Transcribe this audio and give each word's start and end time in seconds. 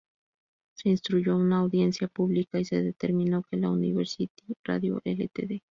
Se 0.73 0.89
instruyó 0.89 1.37
una 1.37 1.59
audiencia 1.59 2.07
pública 2.07 2.59
y 2.59 2.65
se 2.65 2.81
determinó 2.81 3.43
que 3.43 3.57
la 3.57 3.69
Universities 3.69 4.57
Radio 4.63 4.99
Ltd. 5.05 5.61